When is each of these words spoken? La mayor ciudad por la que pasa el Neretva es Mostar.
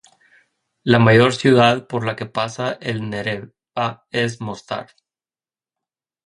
La 0.81 0.97
mayor 0.97 1.31
ciudad 1.35 1.85
por 1.85 2.07
la 2.07 2.15
que 2.15 2.25
pasa 2.25 2.71
el 2.81 3.07
Neretva 3.11 4.07
es 4.09 4.41
Mostar. 4.41 4.89